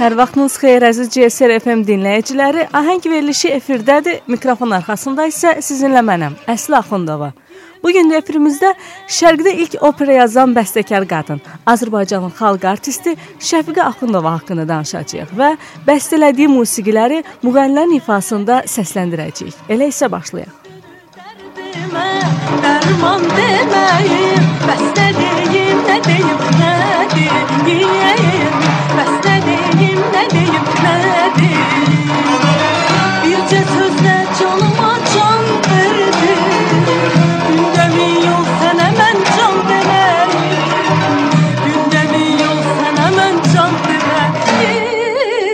[0.00, 2.62] Hər vaxtınız xeyir əziz CSR FM dinləyiciləri.
[2.72, 4.22] Ahəng verilişi efirdədir.
[4.32, 7.34] Mikrofon arxasında isə sizinlə mənəm, Əsli Axundova.
[7.82, 8.70] Bu gün efirimizdə
[9.12, 13.12] Şərqdə ilk opera yazan bəstəkar qadın, Azərbaycanın xalq artisti
[13.50, 15.50] Şəfiqə Axundova haqqında danışacağıq və
[15.90, 19.66] bəstələdiyi musiqiləri müğənnilərin ifasında səsləndirəcəyik.
[19.68, 20.56] Elə isə başlayaq.
[22.64, 26.40] Dərman deməyim, bəs nə deyim, nə deyim,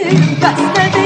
[0.07, 1.06] Gözlerim, gözlerim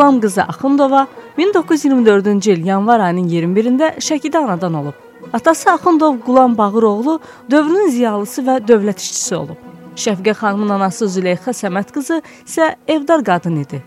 [0.00, 1.06] Qulam qızı Axundova
[1.38, 4.94] 1924-cü il yanvar ayının 21-də Şəkidə anadan olub.
[5.32, 9.60] Atası Axundov Qulam Bağıroğlu dövrün ziyalısı və dövlət işçisi olub.
[9.96, 13.82] Şəfqə xanımın anası Züleyxa Səməd qızı isə evdar qadın idi.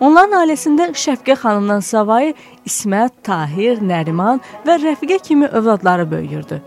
[0.00, 2.34] Onların ailəsində Şəfqə xanımdan savayı
[2.66, 6.62] İsmət, Tahir, Nəriman və Rəfiqə kimi övladları böyüyürdü.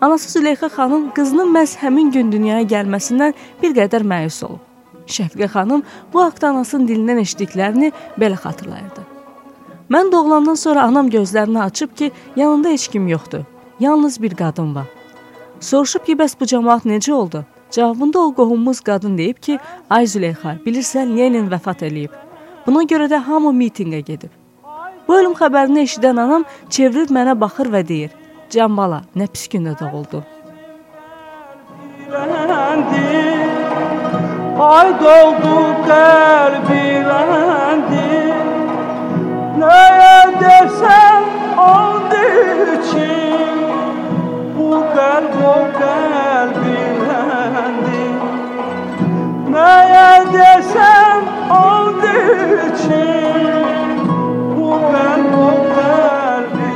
[0.00, 4.73] Anası Züleyxa xanım qızının məhz həmin gün dünyaya gəlməsindən bir qədər məyus olub.
[5.06, 5.82] Şəfiqə xanım
[6.12, 9.04] bu haqda anasının dilindən eşitdiklərini belə xatırlayırdı.
[9.90, 13.44] Mən doğulandan sonra anam gözlərini açıb ki, yanında heç kim yoxdur.
[13.80, 14.86] Yalnız bir qadın var.
[15.60, 17.44] Soruşub ki, bəs bu cəmaət necə oldu?
[17.70, 19.58] Cavabında o qohumumuz qadın deyib ki,
[19.90, 22.12] ay Züleyxa, bilirsən Lenin vəfat eləyib.
[22.66, 24.30] Buna görə də hamı mitinqə gedib.
[25.08, 28.10] Bu ölüm xəbərini eşidən anam çevrilib mənə baxır və deyir:
[28.50, 30.24] "Can bala, nə pis gündə doğuldu."
[34.60, 37.14] Ay doldu kalbilendi
[39.58, 41.22] Neye dersen
[41.58, 42.22] oldu
[42.74, 43.58] için
[44.58, 45.46] Bu kalp o
[45.78, 46.94] kalbilendi
[49.50, 52.14] Neye dersen oldu
[52.70, 53.64] için
[54.56, 56.72] Bu kalp o kalbilendi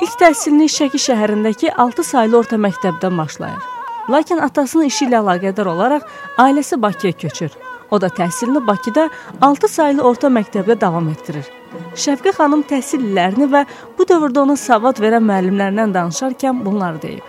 [0.00, 3.69] İlk təhsilini Şəki şəhərindəki 6 saylı orta məktəbdən başlayır.
[4.10, 6.06] Lakin atasının işi ilə əlaqədar olaraq
[6.38, 7.50] ailəsi Bakıya köçür.
[7.90, 9.08] O da təhsilini Bakıda
[9.40, 11.46] 6 saylı orta məktəbdə davam etdirir.
[11.94, 13.64] Şəfqə xanım təhsil illərini və
[13.98, 17.24] bu dövrdə ona savad verən müəllimlərindən danışarkən bunları deyib.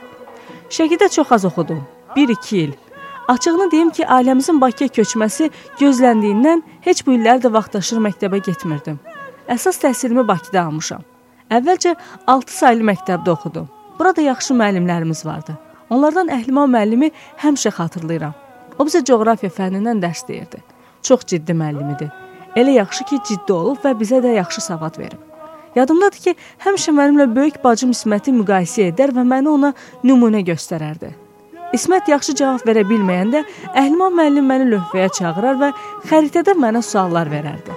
[0.69, 1.83] Şəkidə çox az oxudum.
[2.15, 2.73] 1-2 il.
[3.27, 5.49] Açığını deyim ki, ailəmizin Bakıya köçməsi
[5.79, 8.99] gözləndiyindən heç bu illər də vaxtaşır məktəbə getmirdim.
[9.47, 11.05] Əsas təhsilimi Bakıda almışam.
[11.51, 11.95] Əvvəlcə
[12.27, 13.69] 6 saylı məktəbdə oxudum.
[13.99, 15.57] Burada yaxşı müəllimlərimiz vardı.
[15.91, 17.09] Onlardan Əhlimə müəllimi
[17.43, 18.35] həmişə xatırlayıram.
[18.79, 20.61] O bizə coğrafiya fənnindən dərs deyirdi.
[21.03, 22.07] Çox ciddi müəllim idi.
[22.55, 25.19] Elə yaxşı ki, ciddi olub və bizə də yaxşı savad verib.
[25.75, 26.35] Yadımdadır ki,
[26.65, 29.73] həmişə mənimlə böyük bacım İsməti müqayisə edər və məni ona
[30.03, 31.11] nümunə göstərərdi.
[31.75, 33.43] İsmət yaxşı cavab verə bilməyəndə
[33.79, 35.71] Əhliman müəllim məni lövhəyə çağırar və
[36.09, 37.75] xəritədə mənə suallar verərdi.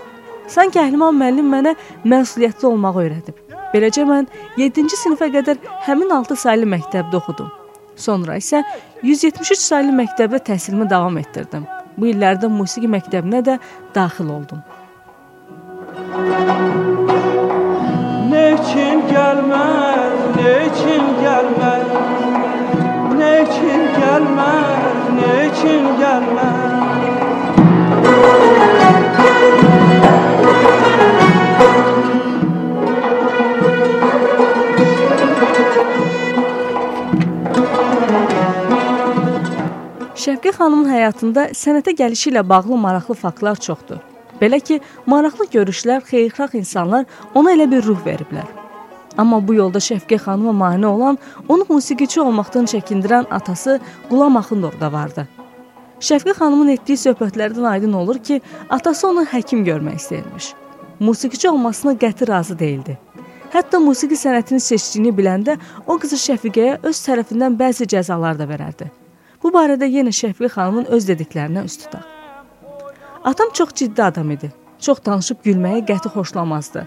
[0.51, 3.43] Sanki Əhliman müəllim mənə məsuliyyətli olmağı öyrədib.
[3.75, 7.64] Beləcə mən 7-ci sinifə qədər həmin 6 saylı məktəbdə oxudum.
[7.97, 8.63] Sonra isə
[9.03, 11.67] 173 saylı məktəbdə təhsilimi davam etdirdim.
[11.97, 13.59] Bu illərdə musiqi məktəbinə də
[13.95, 14.63] daxil oldum.
[18.35, 21.95] Neçin gəlməz, neçin gəlməz
[23.19, 26.84] Neçin gəlməz, neçin gəlməz
[40.65, 43.99] xanımın həyatında sənətə gəlişi ilə bağlı maraqlı faktlar çoxdur.
[44.41, 48.49] Belə ki, maraqlı görüşlər, xeyirxah insanlar ona elə bir ruh veriblər.
[49.21, 51.19] Amma bu yolda Şəfqə xanıma mane olan,
[51.49, 53.77] onu musiqiçi olmaqdan çəkindirən atası
[54.09, 55.27] Qulam Axundov da vardı.
[56.01, 58.41] Şəfqə xanımın etdiyi söhbətlərdən aydın olur ki,
[58.71, 60.51] atası onu həkim görmək istəyirmiş.
[61.01, 62.99] Musiqiçi olmasına qəti razı değildi.
[63.53, 69.04] Hətta musiqi sənətini seçdiyini biləndə o qızı Şəfiqəyə öz tərəfindən bəzi cəzalar da verərdi.
[69.45, 72.05] Bu barədə yenə Şəfiqə xanımın öz dediklərinə üst tutaq.
[73.25, 74.49] Atam çox ciddi adam idi.
[74.81, 76.87] Çox danışıb gülməyi qəti xoşlamazdı.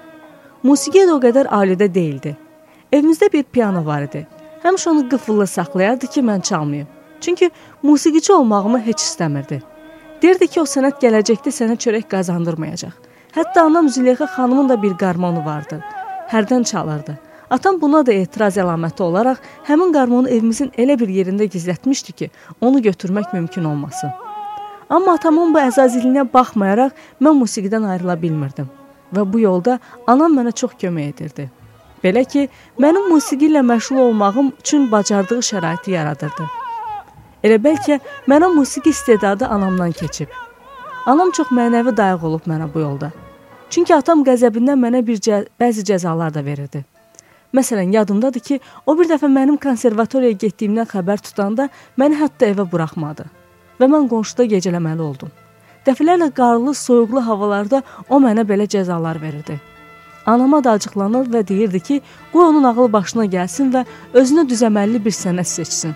[0.65, 2.33] Musiqiyə də o qədər alidə deyildi.
[2.91, 4.23] Evimizdə bir piano var idi.
[4.63, 6.87] Həmişə onu qıfıllı saxlayardı ki, mən çalmayım.
[7.21, 7.51] Çünki
[7.83, 9.61] musiqiçi olmağımı heç istəmirdi.
[10.21, 12.97] Deyirdi ki, o sənət gələcəkdə sənə çörək qazandırmayacaq.
[13.37, 15.83] Hətta anam Züleyxa xanımın da bir qarmonu vardı.
[16.31, 17.19] Hərdən çalırdı.
[17.49, 22.29] Atam buna da etiraz əlaməti olaraq həmin qarmonu evimizin elə bir yerində gizlətmişdi ki,
[22.61, 24.11] onu götürmək mümkün olmasın.
[24.89, 26.91] Amma atamın bu əzaziliyinə baxmayaraq
[27.23, 28.67] mən musiqidən ayrıla bilmirdim
[29.15, 31.45] və bu yolda anam mənə çox kömək edirdi.
[32.03, 32.49] Belə ki,
[32.79, 36.49] mənim musiqi ilə məşğul olmağım üçün bacardığı şəraiti yaradırdı.
[37.43, 40.27] Elə bəlkə mənə musiqi istedadı anamdan keçib.
[41.05, 43.11] Anam çox mənəvi dayaq olub mənə bu yolda.
[43.69, 46.83] Çünki atam qəzəbindən mənə bir cə bəzi cəzalar da verirdi.
[47.53, 53.27] Məsələn, yadımdadır ki, o bir dəfə mənim konservatoriyaya getdiyimdən xəbər tutanda məni hətta evə buraxmadı
[53.79, 55.31] və mən qonşuda gecələməli oldum.
[55.87, 59.59] Dəfələrlə qarlı, soyuqlu havalarda o mənə belə cəzalar verirdi.
[60.27, 62.01] Anama da acıqlanır və deyirdi ki,
[62.33, 65.95] qoy onun ağlı başına gəlsin və özünə düzəməlli bir sənət seçsin.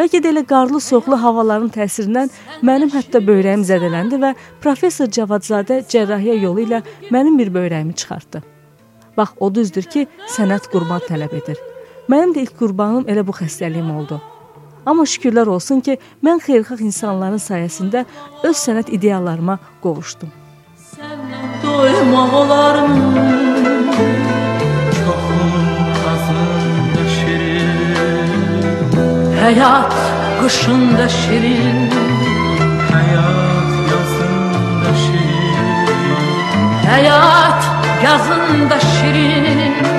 [0.00, 2.32] Bəlkə də elə qarlı, soyuqlu havaların təsirindən
[2.66, 4.34] mənim hətta böyrəyim zədələndi və
[4.64, 6.82] professor Cavadzadə cərrahiyyə yolu ilə
[7.14, 8.49] mənim bir böyrəyimi çıxartdı.
[9.20, 11.58] Bax, o düzdür ki, sənət qurban tələb edir.
[12.08, 14.16] Mənim də ilk qurbanım elə bu xəstəliyim oldu.
[14.88, 18.06] Amma şükürlər olsun ki, mən xeyirxah insanların sayəsində
[18.48, 20.32] öz sənət ideallarıma qovuşdum.
[20.94, 23.26] Səndən doymaq olarmı?
[29.40, 29.94] Həyat
[30.40, 31.80] qışında şirin
[32.92, 35.68] Həyat yazında şirin
[36.88, 39.89] Həyat yazında şirin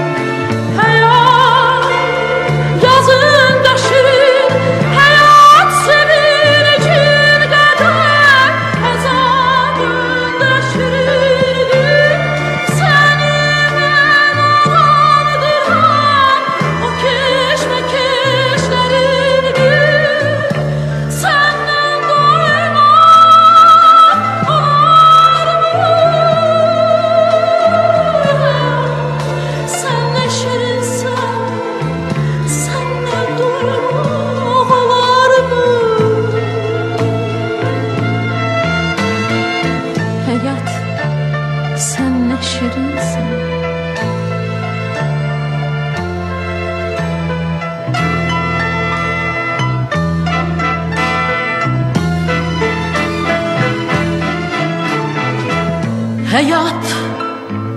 [56.41, 56.85] Həyat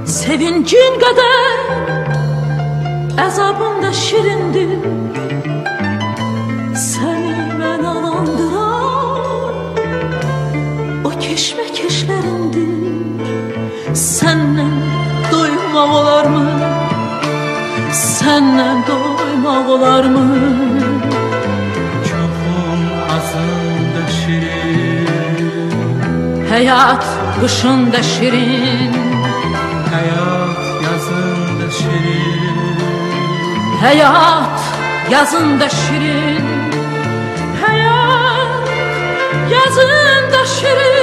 [0.09, 1.59] sevincin qədər
[3.21, 4.71] Əzabın da şirindir
[6.81, 9.59] Səni mən alandıran
[11.05, 14.79] O keşməkeşlərindir Səndən
[15.29, 16.47] doymaq olarmı?
[18.01, 20.25] Səndən doymaq olarmı?
[22.09, 22.83] Çoxum
[23.19, 24.65] azında şirin
[27.45, 28.93] Həyat kışında şirin.
[29.93, 32.79] Hayat yazında şirin.
[33.81, 34.61] Hayat
[35.11, 36.45] yazında şirin.
[37.67, 38.69] Hayat
[39.51, 40.94] yazında şirin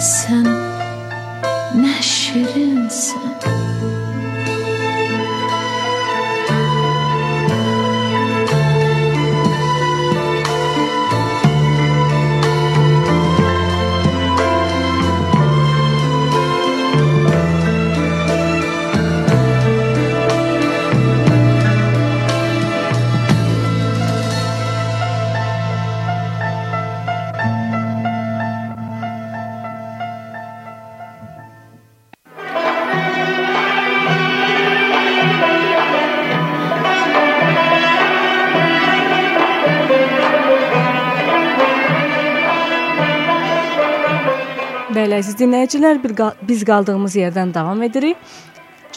[0.00, 0.44] Sen
[1.74, 3.20] ne şirinsin
[45.20, 46.00] əziz dinləyicilər,
[46.48, 48.16] biz qaldığımız yerdən davam edirik.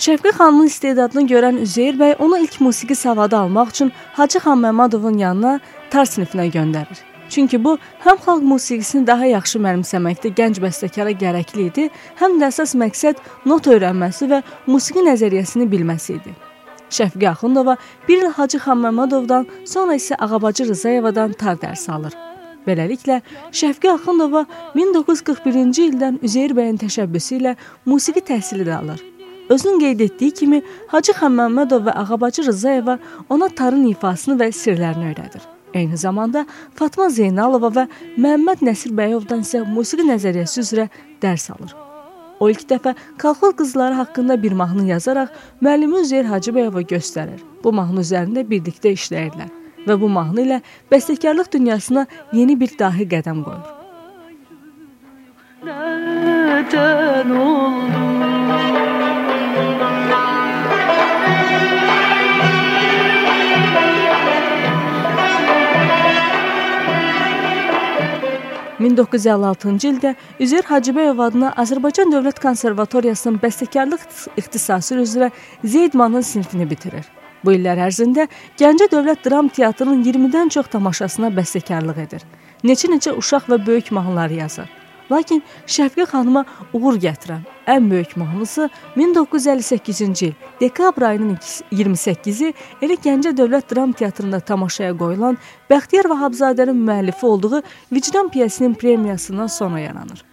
[0.04, 5.20] Şəfqə xanımın istedadını görən Üzeyir bəy onu ilk musiqi savadı almaq üçün Hacı xan Məmmədovun
[5.20, 5.60] yanına
[5.92, 7.04] tar sinifinə göndərir.
[7.30, 11.88] Çünki bu həm xalq musiqisini daha yaxşı mənimsəməkdə gənc bəstəkara gərəkli idi,
[12.22, 16.36] həm də əsas məqsəd not öyrənməsi və musiqi nəzəriyyəsini bilməsi idi.
[16.90, 17.78] Şəfqə Axundova
[18.10, 22.33] bir il Hacı xan Məmmədovdan, sonra isə Ağabacı Rzayevadan tar dərs alır.
[22.68, 23.20] Beləliklə,
[23.52, 27.56] Şəfqə Axundova 1941-ci ildən Üzeyir bəyin təşəbbüsü ilə
[27.90, 29.02] musiqi təhsili də alır.
[29.52, 32.98] Özünün qeyd etdiyi kimi, Hacı xan Məmmədov və Ağabacı Rızayeva
[33.30, 35.44] ona tarın ifasını və sirlərini öyrədir.
[35.74, 36.46] Eyni zamanda
[36.80, 40.86] Fatma Zeynalova və Məhəmməd Nəsir bəyovdan isə musiqi nəzəriyyəsi üzrə
[41.22, 41.74] dərs alır.
[42.40, 47.44] O ilk dəfə kolxoz qızları haqqında bir mahnı yazaraq müəllimi Üzeyir Hacıbəyova göstərir.
[47.64, 50.60] Bu mahnı üzərində birlikdə işləyirlər və bu mahnı ilə
[50.92, 53.68] bəstəkarlıq dünyasına yeni bir dahi qədəm qoyur.
[55.64, 58.04] Nədən oldu?
[68.84, 70.14] 1956-cı ildə
[70.44, 74.06] Üzeyir Hacıbəyov adına Azərbaycan Dövlət Konservatoriyasının bəstəkarlıq
[74.38, 75.32] ixtisası üzrə
[75.64, 77.23] Zeydmanın sinifini bitirir.
[77.44, 78.28] Bu illər ərzində
[78.60, 82.24] Gəncə Dövlət Dram Teatrının 20-dən çox tamaşasına bəstəkarlıq edir.
[82.64, 84.70] Neçə-neçə uşaq və böyük mahnılar yazır.
[85.12, 91.38] Lakin Şəfqə xanıma uğur gətirən ən böyük mahnısı 1958-ci il dekabr ayının
[91.72, 95.38] 28-i elə Gəncə Dövlət Dram Teatrında tamaşaya qoyulan
[95.70, 100.33] Bəxtiyar Vahabzadənin müəllifi olduğu Vicdan piyesinin premiyasından sonra yaranır.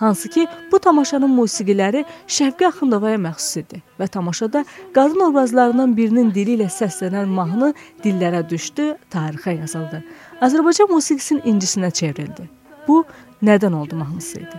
[0.00, 4.64] Hansı ki, bu tamaşanın musiqiləri Şəfqə Axundovaya məxsus idi və tamaşada
[4.96, 10.00] qadın obrazlarından birinin dili ilə səslənən mahnı dillərə düşdü, tarixə yazıldı.
[10.40, 12.48] Azərbaycan musiqisinin incisinə çevrildi.
[12.88, 13.04] Bu
[13.44, 14.58] nədən oldu mahnısı idi.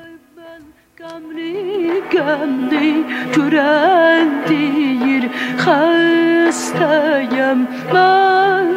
[1.02, 2.94] Qəmli qəmli
[3.34, 5.26] görən deyir
[5.66, 7.60] xəstəyəm
[7.96, 8.72] mən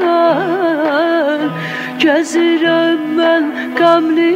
[2.04, 3.44] Gəzirəm mən
[3.78, 4.32] qəmli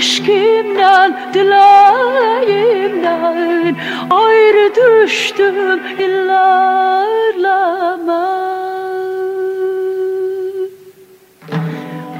[0.05, 3.17] Öz eşkimle, dileyimle
[4.11, 7.61] Ayrı düştüm illerle
[8.09, 8.35] ben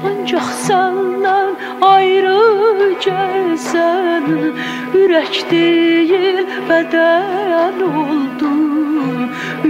[0.07, 1.51] Ancaq səndən
[1.81, 2.41] ayrı
[3.05, 4.25] gəlsən
[5.01, 8.53] Ürək deyil bədən oldu.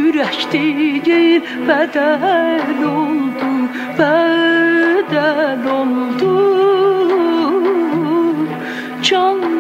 [0.04, 3.52] Ürək deyil bədən oldu
[4.00, 6.65] Bədən oldu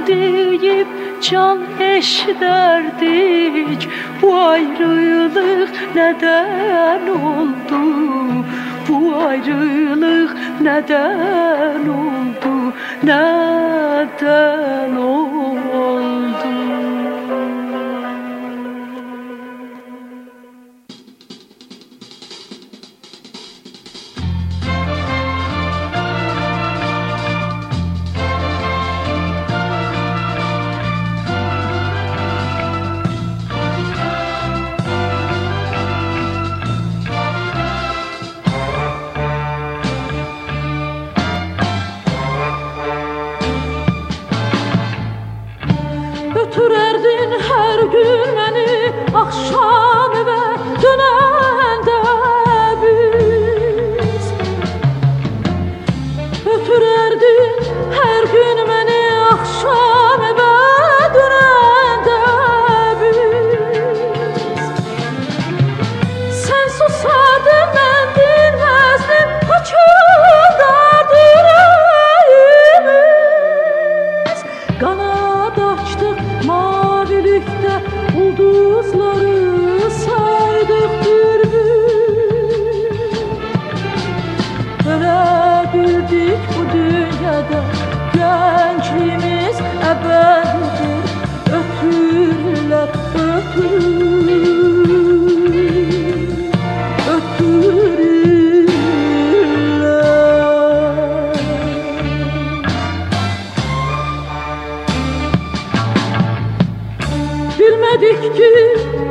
[0.05, 0.87] Can deyib
[1.21, 3.87] can eşidərdik
[4.21, 7.81] Bu ayrılıq nədən oldu?
[8.87, 8.97] Bu
[9.27, 15.34] ayrılık neden oldu, neden oldu?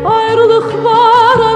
[0.05, 1.54] ayrılık var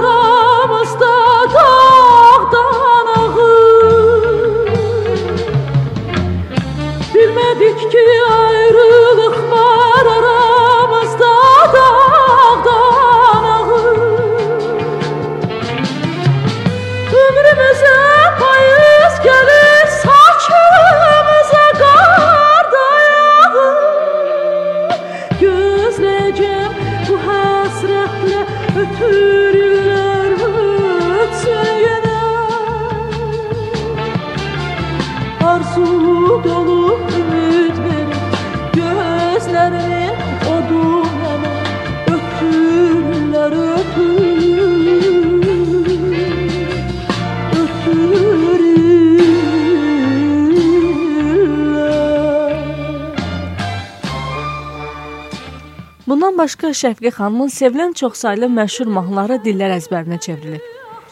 [56.38, 60.62] Bundan başqa Şəfiqə xanımın sevilən çoxsaylı məşhur mahnıları dillər əzbərinə çevrilib.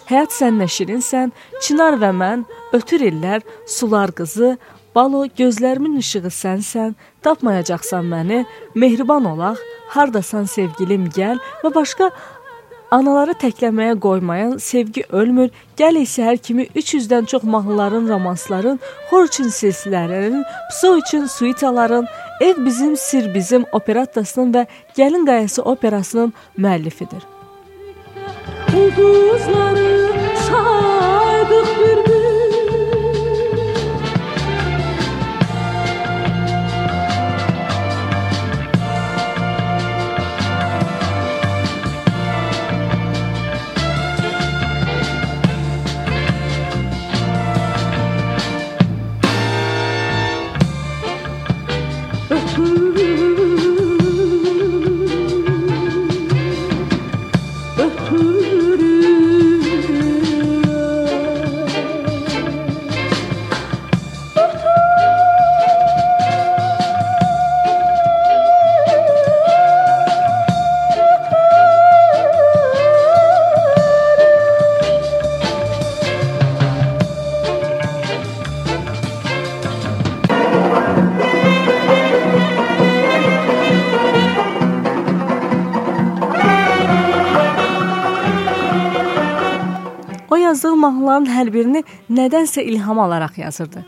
[0.06, 1.32] Həyat sən nə şirinsən,
[1.66, 4.52] Çınar və mən, Ötür illər, Sular qızı,
[4.94, 6.94] Balo, gözlərimin işığı sənsən,
[7.26, 8.44] tapmayacaqsan məni,
[8.78, 9.58] Mehriban olaq,
[9.96, 12.12] Hardasan sevgilim gəl və başqa
[12.90, 18.78] Anaları təkləməyə qoymayan Sevgi ölmür, Gəl səhər kimi 300-dən çox mahnıların, romansların,
[19.10, 22.06] xor üçün silsilələrinin, pso üçün suitaların,
[22.40, 27.26] Ev bizim, sir bizim operattasının və Gəlin qayası operasının müəllifidir.
[28.76, 30.12] Ulduzları
[30.46, 32.05] saydıq bir
[90.56, 93.82] yazdığı mahnıların hər birini nədənsə ilham alaraq yazırdı.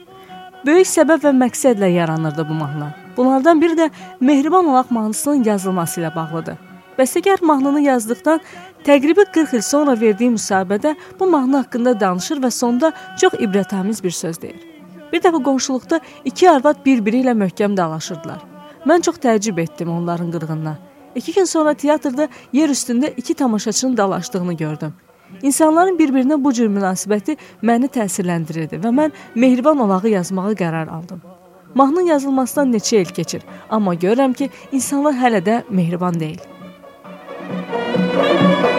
[0.67, 2.89] Böyük səbəb və məqsədlə yaranırdı bu mahnı.
[3.17, 6.59] Bunlardan biri də Mehriban olaq mahnısının yazılması ilə bağlıdır.
[6.99, 8.41] Bəstəkar mahnını yazdıqdan
[8.85, 14.11] təqribi 40 il sonra verdiyi müsahibədə bu mahnı haqqında danışır və sonda çox ibrətamiz bir
[14.11, 14.61] söz deyir.
[15.13, 18.45] Bir dəfə qonşuluqda iki arvad bir-biri ilə möhkəm dalaşırdılar.
[18.85, 20.79] Mən çox təəccüb etdim onların qırğınına.
[21.15, 24.95] İki gün sonra teatrda yer üstündə iki tamaşaçının dalaşdığını gördüm.
[25.43, 31.21] İnsanların bir-birinə bu cür münasibəti məni təsirləndirirdi və mən Mehriban olağı yazmağa qərar aldım.
[31.75, 36.41] Mahnının yazılmasından neçə il keçir, amma görürəm ki, insanlar hələ də mehriban deyil.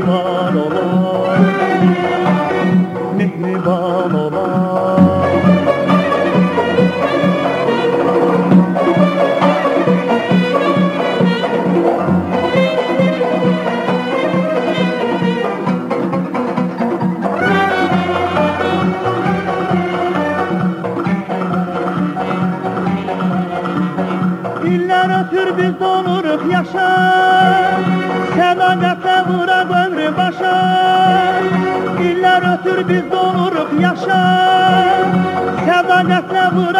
[0.00, 1.42] olan, mehriban olan
[3.16, 5.02] mehriban olan.
[24.72, 27.12] İllər ötür biz donuruq yaşa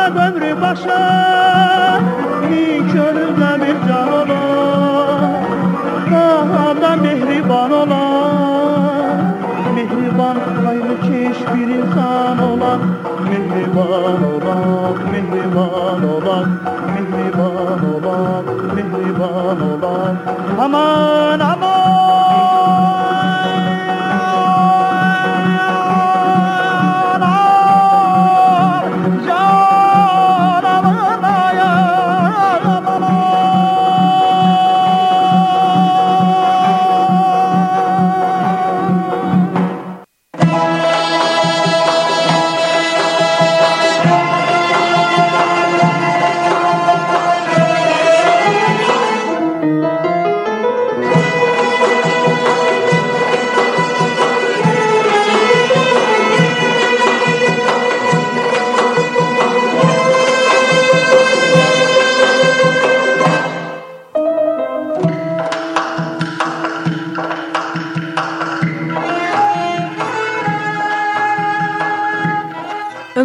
[0.03, 1.01] Vuraq ömrü başa
[2.93, 5.45] Könüldə bir can olar
[6.11, 9.17] Daha da mehriban olar
[9.75, 12.81] Mehriban haylı keş bir insan olan
[13.31, 16.49] Mehriban olan, mehriban olan
[16.93, 20.17] Mehriban olan, mehriban olan
[20.59, 21.62] Aman aman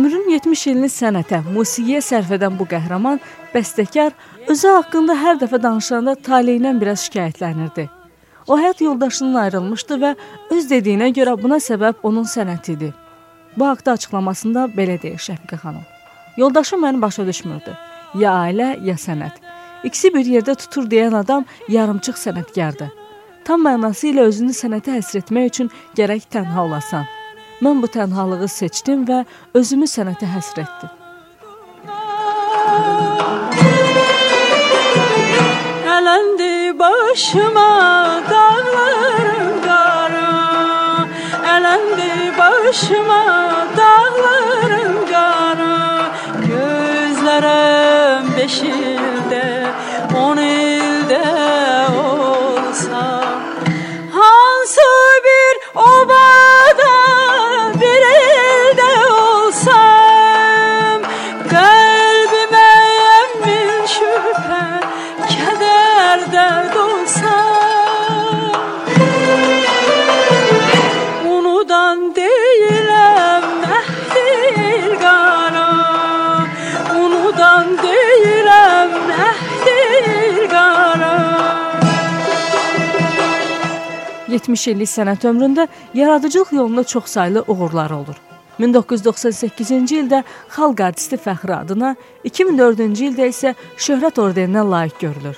[0.06, 3.18] 70 ilini sənətə, musiqiyə sərf edən bu qəhrəman
[3.54, 4.14] bəstəkar
[4.52, 7.88] özü haqqında hər dəfə danışanda taleyindən biraz şikayətlənirdi.
[8.48, 10.14] O həyat yoldaşından ayrılmışdı və
[10.54, 12.92] öz dediyinə görə buna səbəb onun sənəti idi.
[13.58, 15.84] Bu haqda açıqlamasında belə deyir Şəfiqə xanım.
[16.38, 17.74] Yoldaşım məni başa düşmürdü.
[18.22, 19.42] Ya ailə, ya sənət.
[19.84, 22.94] İkisi bir yerdə tutur deyən adam yarımçıq sənətkardır.
[23.46, 27.17] Tam mənası ilə özünü sənətə həsr etmək üçün gərək tənha olasan.
[27.58, 29.24] Mən bu tənhalığı seçdim və
[29.58, 30.92] özümü sənətə həsrətdim.
[35.96, 37.72] Ələndi başıma
[38.30, 40.30] dağlarım qara,
[41.56, 43.24] ələndi başıma
[43.80, 45.80] dağlarım qara,
[46.46, 49.46] gözlərim beşildə
[50.26, 50.57] onu
[84.48, 88.16] 70 illik sənət ömründə yaradıcılıq yolunda çoxsaylı uğurları olur.
[88.60, 90.24] 1998-ci ildə
[90.56, 95.38] Xalq artisti fəxri adına, 2004-cü ildə isə Şöhrət ordeninə layiq görülür.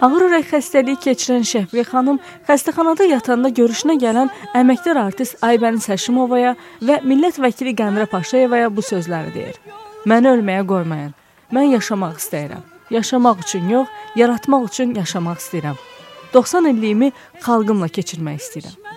[0.00, 7.02] Ağır ürək xəstəliyi keçirən Şəhvi xanım xəstəxanada yatanda görüşünə gələn əməkdar artist Aybəniz Həşimovaya və
[7.04, 9.58] millət vəkili Qəmrə Paşayevaya bu sözləri deyir.
[10.08, 11.12] Məni ölməyə qoymayın.
[11.52, 12.64] Mən yaşamaq istəyirəm.
[12.96, 15.76] Yaşamaq üçün yox, yaratmaq üçün yaşamaq istəyirəm.
[16.32, 17.12] 90 illiyimi
[17.44, 18.89] xalqımla keçirmək istəyirəm.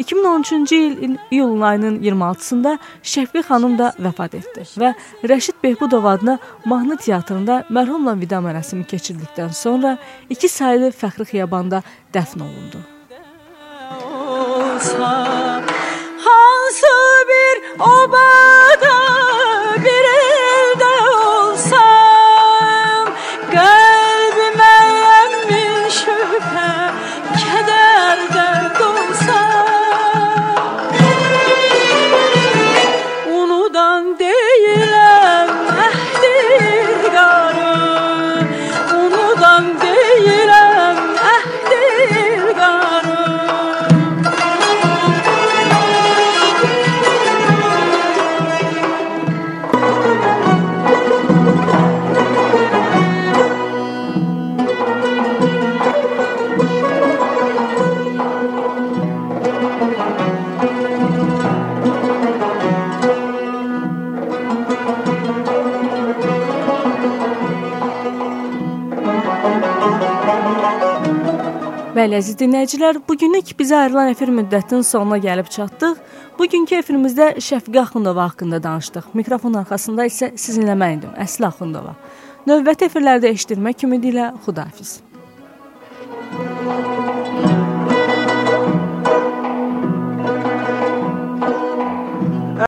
[0.00, 6.96] 2013-cü ilin iyulun ayının 26-sında Şəfqi xanım da vəfat etdi və Rəşid Behbudov adına mahnı
[6.96, 9.98] teatrında mərhumla vida mərasimi keçirdikdən sonra
[10.30, 11.82] iki saylı fəxri xiyabanda
[12.14, 12.80] dəfn olundu.
[14.80, 15.62] olsa
[16.24, 16.86] Hansı
[17.28, 18.99] bir obada
[72.20, 75.96] əziz dinləyicilər, bugünlük bizə ayrılan efir müddətinin sonuna gəlib çatdıq.
[76.36, 79.12] Bugünkü efirimizdə Şəfiqə Axundova haqqında danışdıq.
[79.16, 81.94] Mikrofon arxasında isə sizinlə mən idim, Əsli Axundova.
[82.48, 84.98] Növbəti efirlərdə eşitdirmək ümidi ilə Xudahafiz.